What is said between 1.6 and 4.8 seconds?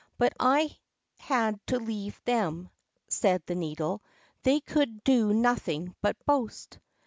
to leave them," said the Needle; "they